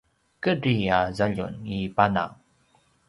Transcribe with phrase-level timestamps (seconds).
[0.45, 2.25] kedri a zaljum i pana